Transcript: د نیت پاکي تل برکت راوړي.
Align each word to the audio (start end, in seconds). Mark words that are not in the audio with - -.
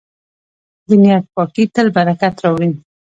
د 0.87 0.89
نیت 1.01 1.23
پاکي 1.35 1.63
تل 1.75 1.87
برکت 1.95 2.35
راوړي. 2.43 2.69